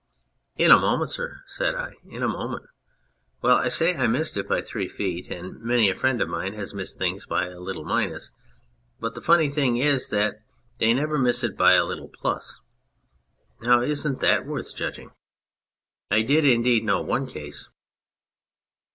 "In 0.65 0.71
a 0.71 0.79
moment, 0.79 1.11
sir," 1.11 1.43
said 1.45 1.75
I," 1.75 1.93
in 2.09 2.23
a 2.23 2.27
moment.... 2.27 2.65
Well, 3.43 3.57
I 3.57 3.69
say 3.69 3.95
I 3.95 4.07
missed 4.07 4.35
it 4.35 4.47
by 4.49 4.59
three 4.59 4.87
feet, 4.87 5.27
and 5.29 5.61
many 5.61 5.91
a 5.91 5.95
friend 5.95 6.19
of 6.23 6.27
mine 6.27 6.55
has 6.55 6.73
missed 6.73 6.97
things 6.97 7.27
by 7.27 7.45
a 7.45 7.59
little 7.59 7.85
minus, 7.85 8.31
but 8.99 9.13
the 9.13 9.21
funny 9.21 9.47
thing 9.47 9.77
is 9.77 10.09
that 10.09 10.41
they 10.79 10.91
never 10.95 11.19
miss 11.19 11.43
it 11.43 11.55
by 11.55 11.73
a 11.73 11.85
little 11.85 12.09
plus. 12.09 12.61
Now, 13.61 13.81
isn't 13.81 14.21
that 14.21 14.47
worth 14.47 14.75
judging? 14.75 15.11
I 16.09 16.23
did 16.23 16.45
indeed 16.45 16.83
know 16.83 17.03
one 17.03 17.27
case 17.27 17.69